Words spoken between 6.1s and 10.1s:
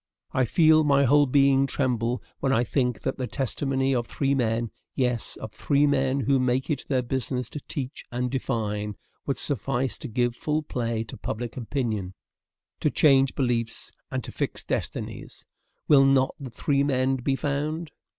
who make it their business to teach and define would suffice to